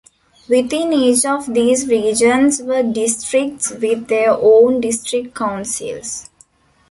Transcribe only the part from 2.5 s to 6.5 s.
were districts with their own district councils.